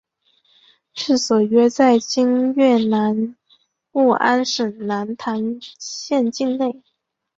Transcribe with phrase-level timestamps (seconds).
[0.95, 3.35] 治所约在今越南
[3.93, 6.81] 乂安省南坛县境内。